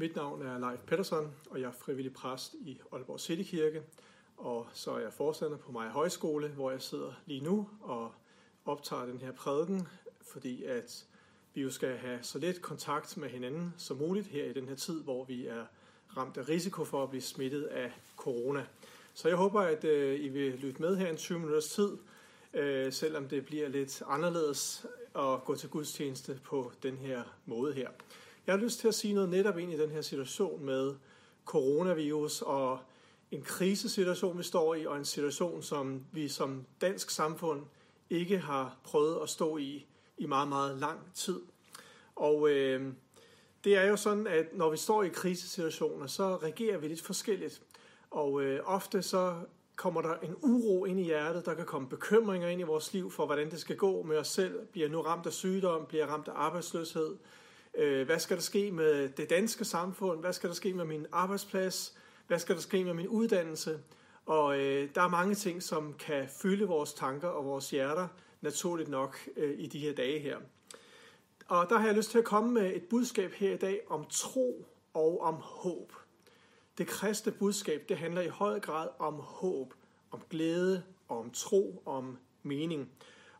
[0.00, 3.82] Mit navn er Leif Pedersen, og jeg er frivillig præst i Aalborg Citykirke.
[4.36, 8.12] Og så er jeg forstander på Maja Højskole, hvor jeg sidder lige nu og
[8.64, 9.88] optager den her prædiken,
[10.22, 11.06] fordi at
[11.54, 14.74] vi jo skal have så let kontakt med hinanden som muligt her i den her
[14.74, 15.64] tid, hvor vi er
[16.16, 18.66] ramt af risiko for at blive smittet af corona.
[19.14, 21.96] Så jeg håber, at øh, I vil lytte med her en 20 minutters tid,
[22.54, 24.86] øh, selvom det bliver lidt anderledes
[25.16, 27.88] at gå til gudstjeneste på den her måde her.
[28.50, 30.94] Jeg har lyst til at sige noget netop ind i den her situation med
[31.44, 32.78] coronavirus og
[33.30, 37.62] en krisesituation, vi står i, og en situation, som vi som dansk samfund
[38.10, 39.86] ikke har prøvet at stå i
[40.18, 41.40] i meget, meget lang tid.
[42.16, 42.92] Og øh,
[43.64, 47.62] det er jo sådan, at når vi står i krisesituationer, så reagerer vi lidt forskelligt.
[48.10, 49.34] Og øh, ofte så
[49.76, 53.10] kommer der en uro ind i hjertet, der kan komme bekymringer ind i vores liv
[53.10, 54.66] for, hvordan det skal gå med os selv.
[54.66, 57.16] Bliver nu ramt af sygdom, bliver ramt af arbejdsløshed.
[57.74, 60.20] Øh, hvad skal der ske med det danske samfund?
[60.20, 61.98] Hvad skal der ske med min arbejdsplads?
[62.26, 63.80] Hvad skal der ske med min uddannelse?
[64.26, 68.08] Og øh, der er mange ting, som kan fylde vores tanker og vores hjerter,
[68.40, 70.36] naturligt nok, øh, i de her dage her.
[71.48, 74.06] Og der har jeg lyst til at komme med et budskab her i dag om
[74.10, 75.92] tro og om håb.
[76.78, 79.74] Det kristne budskab, det handler i høj grad om håb,
[80.10, 82.90] om glæde, om tro, om mening.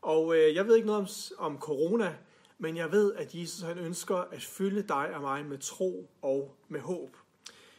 [0.00, 2.16] Og øh, jeg ved ikke noget om, om corona,
[2.60, 6.56] men jeg ved, at Jesus han ønsker at fylde dig og mig med tro og
[6.68, 7.16] med håb.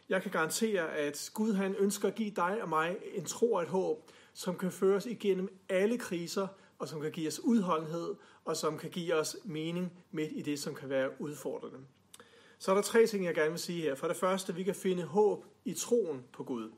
[0.10, 3.62] Jeg kan garantere, at Gud han ønsker at give dig og mig en tro og
[3.62, 6.48] et håb, som kan føre os igennem alle kriser,
[6.80, 8.16] og som kan give os udholdenhed,
[8.46, 11.80] og som kan give os mening midt i det, som kan være udfordrende.
[12.58, 13.96] Så er der tre ting, jeg gerne vil sige her.
[13.96, 16.72] For det første, vi kan finde håb i troen på Gud.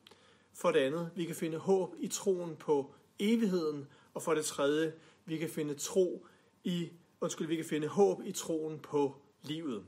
[0.54, 3.88] For det andet, vi kan finde håb i troen på evigheden.
[4.14, 4.94] Og for det tredje,
[5.26, 6.26] vi kan finde tro
[6.64, 6.90] i,
[7.24, 9.84] undskyld, vi kan finde håb i troen på livet.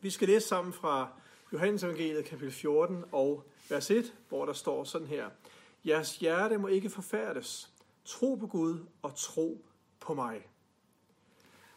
[0.00, 1.08] Vi skal læse sammen fra
[1.52, 5.30] Johannes evangeliet kapitel 14 og vers 1, hvor der står sådan her.
[5.84, 7.70] Jeres hjerte må ikke forfærdes.
[8.04, 9.64] Tro på Gud og tro
[10.00, 10.48] på mig.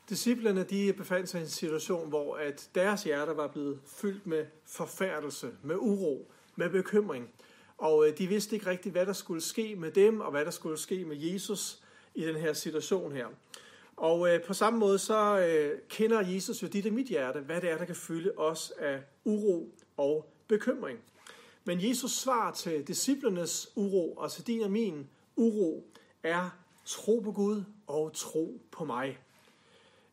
[0.09, 4.45] Disciplerne de befandt sig i en situation, hvor at deres hjerter var blevet fyldt med
[4.65, 7.29] forfærdelse, med uro, med bekymring.
[7.77, 10.51] Og øh, de vidste ikke rigtigt, hvad der skulle ske med dem, og hvad der
[10.51, 11.83] skulle ske med Jesus
[12.15, 13.27] i den her situation her.
[13.97, 17.61] Og øh, på samme måde så øh, kender Jesus jo dit og mit hjerte, hvad
[17.61, 20.99] det er, der kan fylde os af uro og bekymring.
[21.63, 25.91] Men Jesus svar til disciplernes uro og til din og min uro
[26.23, 26.49] er
[26.85, 29.19] tro på Gud og tro på mig.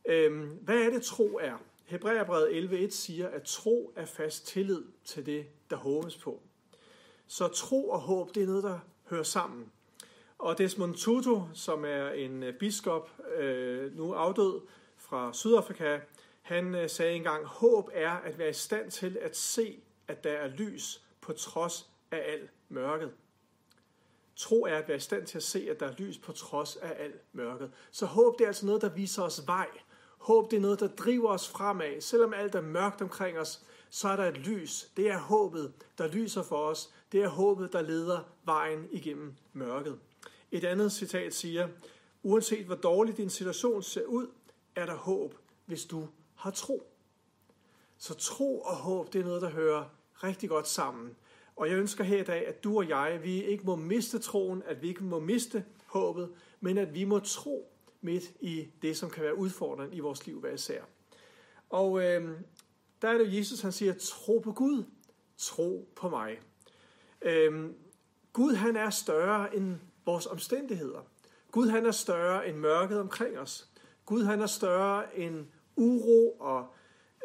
[0.07, 1.63] Øhm, hvad er det tro er?
[1.85, 6.43] Hebræerbrevet 11.1 siger, at tro er fast tillid til det, der håbes på.
[7.27, 9.73] Så tro og håb, det er noget, der hører sammen.
[10.39, 14.61] Og Desmond Tutu, som er en øh, biskop, øh, nu afdød
[14.97, 15.99] fra Sydafrika,
[16.43, 20.33] han øh, sagde engang, håb er at være i stand til at se, at der
[20.33, 23.13] er lys på trods af al mørket.
[24.37, 26.77] Tro er at være i stand til at se, at der er lys på trods
[26.77, 27.71] af al mørket.
[27.91, 29.69] Så håb det er altså noget, der viser os vej.
[30.19, 32.01] Håb det er noget, der driver os fremad.
[32.01, 34.91] Selvom alt er mørkt omkring os, så er der et lys.
[34.97, 36.91] Det er håbet, der lyser for os.
[37.13, 39.99] Det er håbet, der leder vejen igennem mørket.
[40.55, 41.69] Et andet citat siger,
[42.23, 44.27] uanset hvor dårlig din situation ser ud,
[44.75, 45.35] er der håb,
[45.67, 46.91] hvis du har tro.
[47.99, 51.17] Så tro og håb, det er noget, der hører rigtig godt sammen.
[51.57, 54.63] Og jeg ønsker her i dag, at du og jeg, vi ikke må miste troen,
[54.67, 59.11] at vi ikke må miste håbet, men at vi må tro midt i det, som
[59.11, 60.83] kan være udfordrende i vores liv hver især.
[61.71, 62.39] Og øh,
[63.03, 64.85] der er det Jesus, han siger, tro på Gud,
[65.37, 66.41] tro på mig.
[67.23, 67.71] Øh,
[68.33, 69.77] Gud han er større end
[70.07, 71.01] vores omstændigheder.
[71.51, 73.69] Gud han er større end mørket omkring os.
[74.07, 76.67] Gud han er større end uro og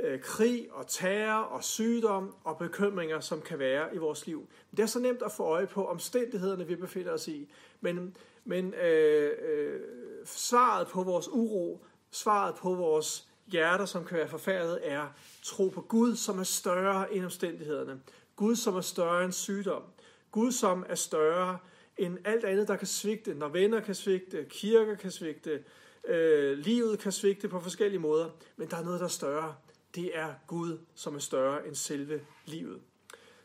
[0.01, 4.47] øh, krig og terror og sygdom og bekymringer, som kan være i vores liv.
[4.71, 7.51] Det er så nemt at få øje på omstændighederne, vi befinder os i.
[7.81, 9.79] Men, men øh, øh,
[10.25, 15.07] svaret på vores uro, svaret på vores hjerter, som kan være forfærdet, er
[15.43, 18.01] tro på Gud, som er større end omstændighederne.
[18.35, 19.83] Gud, som er større end sygdom.
[20.31, 21.57] Gud, som er større
[21.99, 23.33] end alt andet, der kan svigte.
[23.33, 25.63] Når venner kan svigte, kirker kan svigte,
[26.07, 28.29] øh, livet kan svigte på forskellige måder.
[28.57, 29.55] Men der er noget, der er større.
[29.95, 32.79] Det er Gud, som er større end selve livet.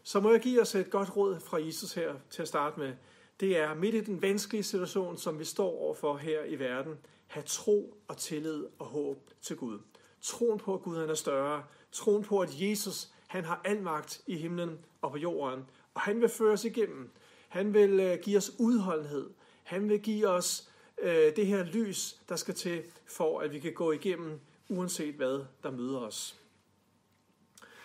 [0.03, 2.93] Så må jeg give os et godt råd fra Jesus her til at starte med.
[3.41, 6.99] Det er midt i den vanskelige situation, som vi står overfor her i verden.
[7.27, 9.79] Have tro og tillid og håb til Gud.
[10.21, 11.65] Troen på, at Gud han er større.
[11.93, 15.65] Troen på, at Jesus han har al magt i himlen og på jorden.
[15.95, 17.11] Og han vil føre os igennem.
[17.55, 19.31] Han vil øh, give os udholdenhed.
[19.63, 20.69] Han vil give os
[20.99, 25.45] øh, det her lys, der skal til, for at vi kan gå igennem, uanset hvad
[25.63, 26.41] der møder os.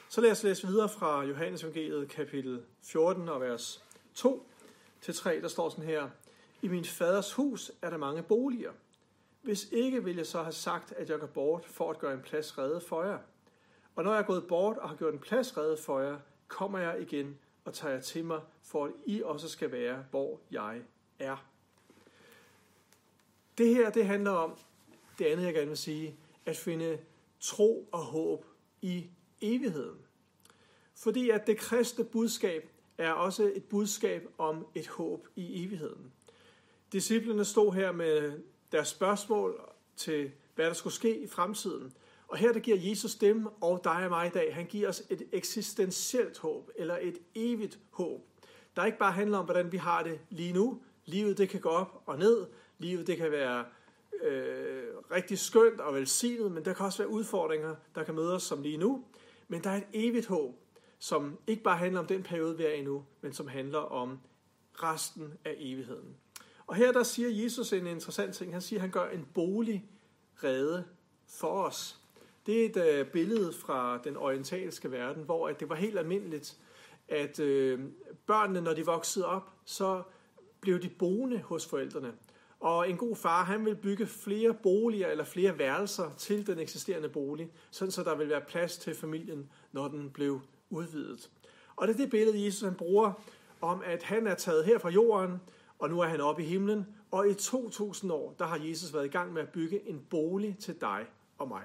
[0.10, 3.84] Så lad os læse videre fra Johannes evangeliet kapitel 14 og vers
[4.14, 4.48] 2
[5.02, 5.42] til 3.
[5.42, 6.10] Der står sådan her.
[6.62, 8.72] I min faders hus er der mange boliger.
[9.42, 12.22] Hvis ikke vil jeg så have sagt, at jeg går bort for at gøre en
[12.22, 13.20] plads redde for jer.
[13.96, 16.18] Og når jeg er gået bort og har gjort en plads redde for jer,
[16.48, 17.38] kommer jeg igen
[17.70, 20.82] og tager jer til mig, for at I også skal være, hvor jeg
[21.20, 21.46] er.
[23.58, 24.58] Det her, det handler om,
[25.20, 27.00] det andet jeg gerne vil sige, at finde
[27.40, 28.46] tro og håb
[28.82, 29.10] i
[29.42, 29.98] evigheden.
[30.96, 36.14] Fordi at det kristne budskab er også et budskab om et håb i evigheden.
[36.92, 38.40] Disciplerne stod her med
[38.72, 39.62] deres spørgsmål
[39.96, 41.94] til, hvad der skulle ske i fremtiden.
[42.30, 45.04] Og her der giver Jesus dem og dig og mig i dag, han giver os
[45.10, 48.22] et eksistentielt håb, eller et evigt håb.
[48.76, 50.82] Der ikke bare handler om, hvordan vi har det lige nu.
[51.06, 52.48] Livet det kan gå op og ned.
[52.78, 53.66] Livet det kan være
[54.24, 58.44] øh, rigtig skønt og velsignet, men der kan også være udfordringer, der kan møde os
[58.44, 59.04] som lige nu.
[59.48, 60.56] Men der er et evigt håb,
[61.00, 64.20] som ikke bare handler om den periode, vi er i nu, men som handler om
[64.74, 66.16] resten af evigheden.
[66.68, 68.52] Og her der siger Jesus en interessant ting.
[68.52, 69.90] Han siger, at han gør en bolig
[70.44, 70.86] rede
[71.28, 72.00] for os.
[72.50, 76.58] Det er et øh, billede fra den orientalske verden, hvor at det var helt almindeligt,
[77.08, 77.80] at øh,
[78.26, 80.02] børnene, når de voksede op, så
[80.62, 82.14] blev de boende hos forældrene.
[82.60, 87.10] Og en god far, han vil bygge flere boliger eller flere værelser til den eksisterende
[87.10, 91.30] bolig, sådan så der vil være plads til familien, når den blev udvidet.
[91.76, 93.14] Og det er det billede, Jesus han bruger
[93.62, 95.42] om, at han er taget her fra jorden,
[95.80, 99.06] og nu er han oppe i himlen, og i 2000 år, der har Jesus været
[99.06, 101.06] i gang med at bygge en bolig til dig
[101.38, 101.64] og mig.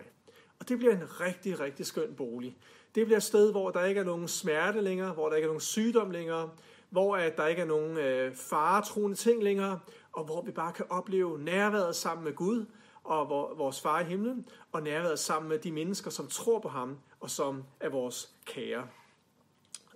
[0.61, 2.57] Og det bliver en rigtig, rigtig skøn bolig.
[2.95, 5.49] Det bliver et sted, hvor der ikke er nogen smerte længere, hvor der ikke er
[5.49, 6.51] nogen sygdom længere,
[6.91, 9.81] hvor at der ikke er nogen øh, faretruende ting længere,
[10.13, 12.67] og hvor vi bare kan opleve nærværet sammen med Gud
[13.05, 13.29] og
[13.59, 17.31] vores far i himlen, og nærværet sammen med de mennesker, som tror på ham, og
[17.31, 18.89] som er vores kære.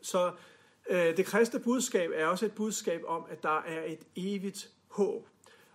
[0.02, 0.32] Så
[0.90, 5.28] øh, det kristne budskab er også et budskab om, at der er et evigt håb.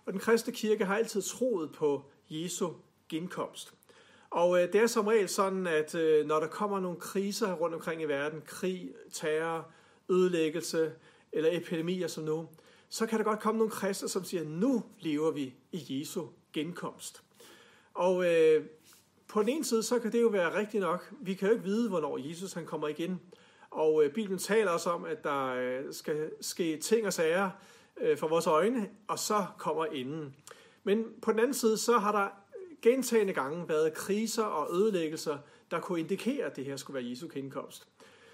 [0.06, 2.70] Og den kristne kirke har altid troet på Jesu
[3.08, 3.74] genkomst.
[4.34, 7.74] Og øh, det er som regel sådan, at øh, når der kommer nogle kriser rundt
[7.74, 9.66] omkring i verden, krig, terror,
[10.08, 10.92] ødelæggelse
[11.32, 12.48] eller epidemier som nu,
[12.88, 17.22] så kan der godt komme nogle kristne, som siger, nu lever vi i Jesu genkomst.
[17.94, 18.64] Og øh,
[19.28, 21.12] på den ene side, så kan det jo være rigtigt nok.
[21.20, 23.20] Vi kan jo ikke vide, hvornår Jesus han kommer igen.
[23.70, 27.50] Og øh, Bibelen taler også om, at der øh, skal ske ting og sager
[28.00, 30.34] øh, for vores øjne, og så kommer enden.
[30.84, 32.43] Men på den anden side, så har der
[32.84, 35.38] gentagende gange været kriser og ødelæggelser,
[35.70, 37.88] der kunne indikere, at det her skulle være Jesu genkomst.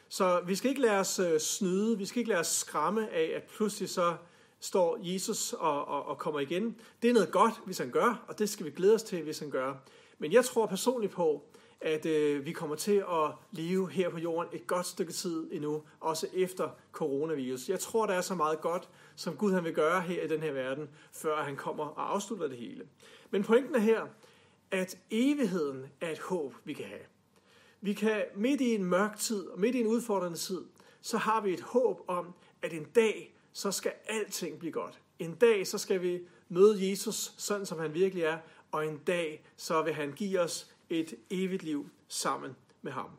[0.08, 3.32] Så vi skal ikke lade os øh, snyde, vi skal ikke lade os skræmme af,
[3.36, 4.16] at pludselig så
[4.60, 6.76] står Jesus og, og, og kommer igen.
[7.02, 9.38] Det er noget godt, hvis han gør, og det skal vi glæde os til, hvis
[9.38, 9.74] han gør.
[10.18, 11.44] Men jeg tror personligt på,
[11.80, 15.82] at øh, vi kommer til at leve her på jorden et godt stykke tid endnu,
[16.00, 17.68] også efter coronavirus.
[17.68, 20.40] Jeg tror, der er så meget godt, som Gud han vil gøre her i den
[20.40, 22.84] her verden, før han kommer og afslutter det hele.
[23.30, 24.06] Men pointen er her,
[24.70, 27.00] at evigheden er et håb, vi kan have.
[27.80, 30.64] Vi kan midt i en mørk tid og midt i en udfordrende tid,
[31.00, 35.00] så har vi et håb om, at en dag, så skal alting blive godt.
[35.18, 38.38] En dag, så skal vi møde Jesus sådan, som han virkelig er,
[38.72, 43.10] og en dag, så vil han give os et evigt liv sammen med ham.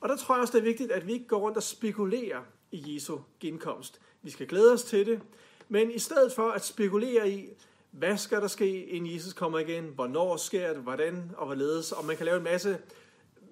[0.00, 2.42] Og der tror jeg også, det er vigtigt, at vi ikke går rundt og spekulerer
[2.72, 4.00] i Jesu genkomst.
[4.22, 5.20] Vi skal glæde os til det,
[5.68, 7.48] men i stedet for at spekulere i,
[7.90, 9.84] hvad skal der ske, inden Jesus kommer igen?
[9.84, 10.82] Hvornår sker det?
[10.82, 11.92] Hvordan og hvorledes?
[11.92, 12.78] Og man kan lave en masse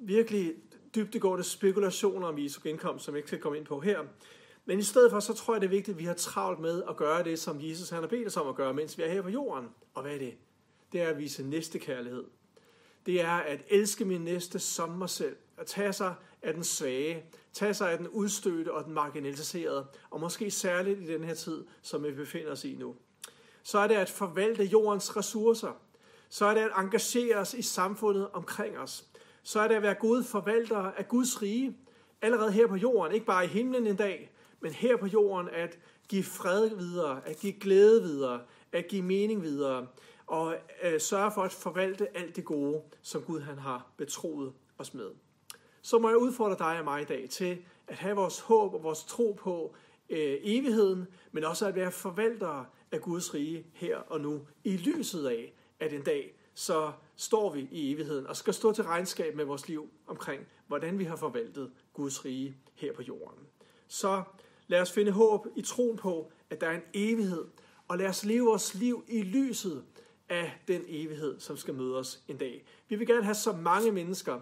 [0.00, 0.54] virkelig
[0.94, 4.00] dybdegående spekulationer om Jesu genkomst, som jeg ikke skal komme ind på her.
[4.64, 6.82] Men i stedet for, så tror jeg, det er vigtigt, at vi har travlt med
[6.88, 9.08] at gøre det, som Jesus han har bedt os om at gøre, mens vi er
[9.08, 9.68] her på jorden.
[9.94, 10.34] Og hvad er det?
[10.92, 12.24] Det er at vise næste kærlighed.
[13.06, 15.36] Det er at elske min næste som mig selv.
[15.56, 17.24] At tage sig af den svage.
[17.52, 19.86] Tage sig af den udstødte og den marginaliserede.
[20.10, 22.94] Og måske særligt i den her tid, som vi befinder os i nu
[23.66, 25.72] så er det at forvalte jordens ressourcer.
[26.28, 29.04] Så er det at engagere os i samfundet omkring os.
[29.42, 31.76] Så er det at være gode forvaltere af Guds rige,
[32.22, 34.30] allerede her på jorden, ikke bare i himlen en dag,
[34.60, 38.40] men her på jorden at give fred videre, at give glæde videre,
[38.72, 39.86] at give mening videre,
[40.26, 44.94] og øh, sørge for at forvalte alt det gode, som Gud han har betroet os
[44.94, 45.10] med.
[45.82, 47.58] Så må jeg udfordre dig og mig i dag til
[47.88, 49.74] at have vores håb og vores tro på
[50.10, 55.26] øh, evigheden, men også at være forvaltere af Guds rige her og nu, i lyset
[55.26, 59.44] af, at en dag så står vi i evigheden og skal stå til regnskab med
[59.44, 63.38] vores liv omkring, hvordan vi har forvaltet Guds rige her på jorden.
[63.88, 64.22] Så
[64.66, 67.44] lad os finde håb i troen på, at der er en evighed,
[67.88, 69.84] og lad os leve vores liv i lyset
[70.28, 72.64] af den evighed, som skal møde os en dag.
[72.88, 74.40] Vi vil gerne have så mange mennesker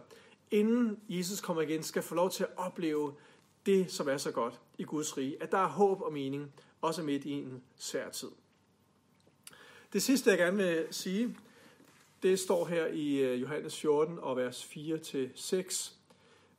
[0.51, 3.15] inden Jesus kommer igen, skal få lov til at opleve
[3.67, 5.43] det, som er så godt i Guds rige.
[5.43, 6.53] At der er håb og mening,
[6.85, 8.31] også midt i en svær tid.
[9.93, 11.37] Det sidste, jeg gerne vil sige,
[12.23, 15.93] det står her i øh, Johannes 14 og vers 4-6.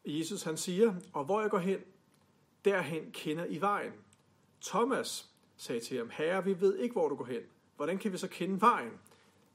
[0.05, 1.79] Jesus han siger, og hvor jeg går hen,
[2.65, 3.93] derhen kender I vejen.
[4.61, 7.41] Thomas sagde til ham, Herre, vi ved ikke, hvor du går hen.
[7.75, 8.91] Hvordan kan vi så kende vejen?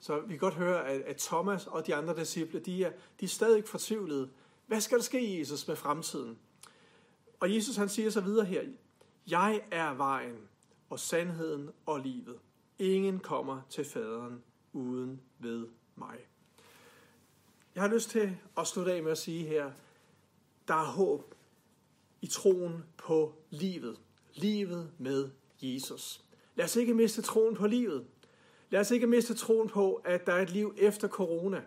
[0.01, 3.25] Så vi kan godt høre, at, at Thomas og de andre disciple, de er, de
[3.25, 4.31] er stadig fortvivlede.
[4.67, 6.39] Hvad skal der ske, Jesus, med fremtiden?
[7.41, 8.63] Og Jesus han siger så videre her,
[9.27, 10.50] Jeg er vejen
[10.91, 12.39] og sandheden og livet.
[12.79, 14.43] Ingen kommer til faderen
[14.73, 15.67] uden ved
[15.97, 16.17] mig.
[17.75, 19.71] Jeg har lyst til at slutte af med at sige her,
[20.69, 21.35] der er håb
[22.21, 23.97] i troen på livet.
[24.35, 25.31] Livet med
[25.63, 26.25] Jesus.
[26.55, 28.07] Lad os ikke miste troen på livet.
[28.71, 31.63] Lad os ikke miste troen på, at der er et liv efter corona.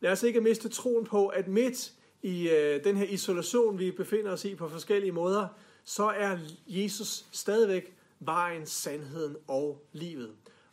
[0.00, 4.32] Lad os ikke miste troen på, at midt i øh, den her isolation, vi befinder
[4.32, 5.48] os i på forskellige måder,
[5.84, 10.30] så er Jesus stadigvæk vejen, sandheden og livet.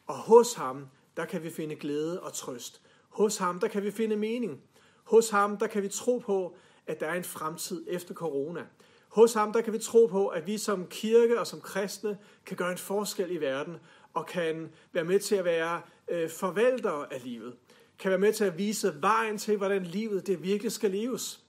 [0.07, 0.87] Og hos ham,
[1.17, 2.81] der kan vi finde glæde og trøst.
[3.09, 4.61] Hos ham, der kan vi finde mening.
[5.03, 6.55] Hos ham, der kan vi tro på,
[6.87, 8.65] at der er en fremtid efter corona.
[9.09, 12.57] Hos ham, der kan vi tro på, at vi som kirke og som kristne kan
[12.57, 13.77] gøre en forskel i verden
[14.13, 17.55] og kan være med til at være øh, forvaltere af livet.
[17.99, 21.43] Kan være med til at vise vejen til, hvordan livet det virkelig skal leves.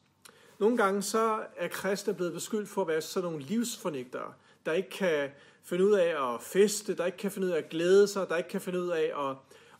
[0.59, 4.33] Nogle gange så er kristne blevet beskyldt for at være sådan nogle livsfornægtere,
[4.67, 5.31] der ikke kan
[5.65, 8.37] finde ud af at feste, der ikke kan finde ud af at glæde sig, der
[8.37, 9.37] ikke kan finde ud af at,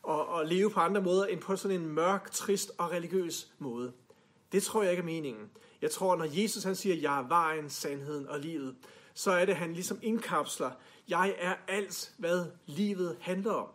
[0.09, 3.91] at, at leve på andre måder end på sådan en mørk, trist og religiøs måde.
[4.51, 5.49] Det tror jeg ikke er meningen.
[5.81, 8.75] Jeg tror, når Jesus han siger, jeg er vejen, sandheden og livet,
[9.13, 10.71] så er det, han ligesom indkapsler,
[11.09, 13.67] jeg er alt, hvad livet handler om.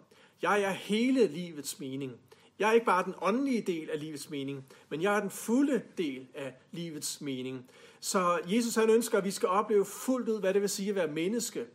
[0.42, 2.12] Jeg er hele livets mening.
[2.58, 5.82] Jeg er ikke bare den åndelige del af livets mening, men jeg er den fulde
[5.98, 7.70] del af livets mening.
[8.00, 10.94] Så Jesus han ønsker, at vi skal opleve fuldt ud, hvad det vil sige at
[10.94, 11.66] være menneske,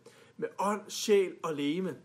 [0.42, 1.96] med ånd, sjæl og leme.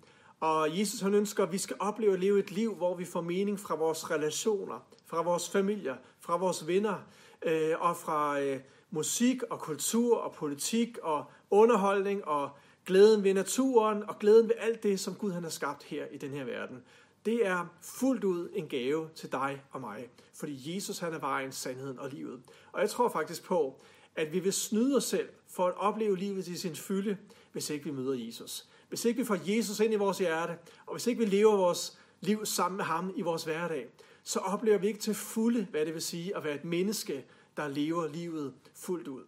[0.40, 3.20] Og Jesus han ønsker, at vi skal opleve at leve et liv, hvor vi får
[3.20, 6.94] mening fra vores relationer, fra vores familier, fra vores venner,
[7.42, 12.50] øh, og fra øh, musik og kultur og politik og underholdning og
[12.86, 16.18] glæden ved naturen og glæden ved alt det, som Gud han har skabt her i
[16.18, 16.82] den her verden.
[17.24, 21.52] Det er fuldt ud en gave til dig og mig, fordi Jesus han er vejen,
[21.52, 22.40] sandheden og livet.
[22.72, 23.80] Og jeg tror faktisk på,
[24.16, 27.16] at vi vil snyde os selv for at opleve livet i sin fylde,
[27.56, 28.68] hvis ikke vi møder Jesus.
[28.88, 31.98] Hvis ikke vi får Jesus ind i vores hjerte, og hvis ikke vi lever vores
[32.20, 33.88] liv sammen med ham i vores hverdag,
[34.22, 37.24] så oplever vi ikke til fulde, hvad det vil sige at være et menneske,
[37.56, 39.22] der lever livet fuldt ud.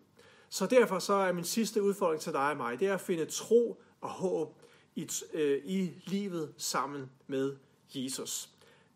[0.48, 3.26] Så derfor så er min sidste udfordring til dig og mig, det er at finde
[3.26, 4.62] tro og håb
[4.94, 7.56] i, øh, i livet sammen med
[7.94, 8.50] Jesus.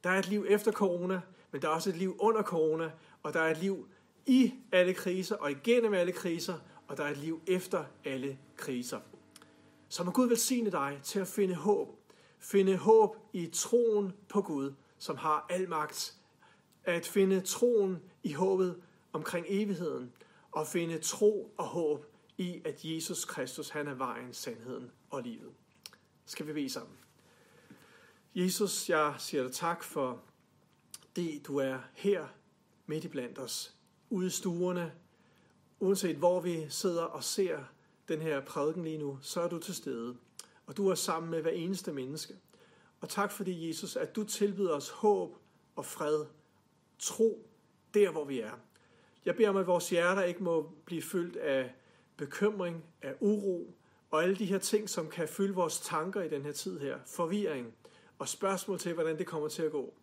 [0.05, 1.21] Der er et liv efter corona,
[1.53, 2.91] men der er også et liv under corona,
[3.23, 3.89] og der er et liv
[4.27, 6.55] i alle kriser og igennem alle kriser,
[6.89, 9.01] og der er et liv efter alle kriser.
[9.93, 11.89] Så må Gud velsigne dig til at finde håb.
[12.39, 16.17] Finde håb i troen på Gud, som har al magt.
[16.85, 18.83] At finde troen i håbet
[19.13, 20.13] omkring evigheden.
[20.53, 22.07] Og finde tro og håb
[22.39, 25.53] i, at Jesus Kristus, han er vejen, sandheden og livet.
[26.27, 26.97] Skal vi bede sammen?
[28.35, 30.23] Jesus, jeg siger dig tak for
[31.17, 32.27] det, du er her
[32.87, 33.77] midt i blandt os,
[34.11, 34.93] ude i stuerne,
[35.81, 37.65] uanset hvor vi sidder og ser
[38.13, 40.17] den her prædiken lige nu, så er du til stede.
[40.67, 42.35] Og du er sammen med hver eneste menneske.
[43.01, 45.37] Og tak fordi, Jesus, at du tilbyder os håb
[45.77, 46.25] og fred,
[46.99, 47.49] tro,
[47.95, 48.53] der hvor vi er.
[49.25, 51.75] Jeg beder om, at vores hjerter ikke må blive fyldt af
[52.17, 53.75] bekymring, af uro,
[54.11, 56.99] og alle de her ting, som kan fylde vores tanker i den her tid her.
[57.07, 57.75] Forvirring
[58.19, 59.95] og spørgsmål til, hvordan det kommer til at gå.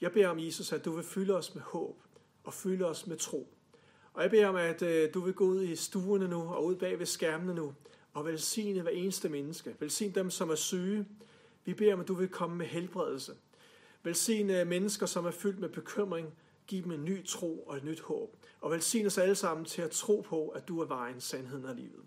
[0.00, 2.02] Jeg beder om, Jesus, at du vil fylde os med håb
[2.44, 3.54] og fylde os med tro.
[4.14, 6.74] Og jeg beder om, at øh, du vil gå ud i stuerne nu og ud
[6.74, 7.74] bag ved skærmene nu
[8.12, 9.76] og velsigne hver eneste menneske.
[9.80, 11.06] Velsigne dem, som er syge.
[11.64, 13.32] Vi beder om, at du vil komme med helbredelse.
[14.02, 16.28] Velsigne øh, mennesker, som er fyldt med bekymring.
[16.66, 18.36] Giv dem en ny tro og et nyt håb.
[18.60, 21.74] Og velsigne os alle sammen til at tro på, at du er vejen, sandheden og
[21.74, 22.02] livet.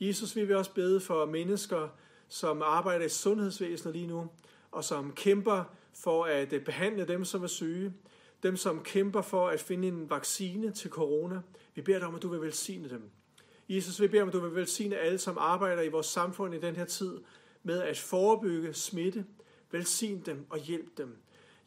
[0.00, 1.88] Jesus, vi vil også bede for mennesker,
[2.28, 4.28] som arbejder i sundhedsvæsenet lige nu,
[4.70, 5.64] og som kæmper
[5.94, 7.94] for at øh, behandle dem, som er syge
[8.42, 11.40] dem som kæmper for at finde en vaccine til corona.
[11.74, 13.10] Vi beder dig om, at du vil velsigne dem.
[13.68, 16.60] Jesus, vi beder om, at du vil velsigne alle, som arbejder i vores samfund i
[16.60, 17.18] den her tid
[17.62, 19.24] med at forebygge smitte.
[19.70, 21.16] Velsign dem og hjælp dem.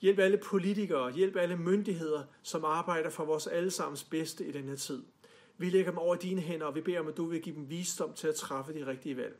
[0.01, 4.75] Hjælp alle politikere, hjælp alle myndigheder, som arbejder for vores allesammens bedste i den her
[4.75, 5.03] tid.
[5.57, 7.69] Vi lægger dem over dine hænder, og vi beder om, at du vil give dem
[7.69, 9.37] visdom til at træffe de rigtige valg.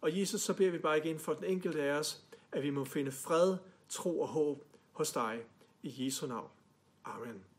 [0.00, 2.22] Og Jesus, så beder vi bare igen for den enkelte af os,
[2.52, 3.56] at vi må finde fred,
[3.88, 5.40] tro og håb hos dig
[5.82, 6.48] i Jesu navn.
[7.06, 7.51] Amen.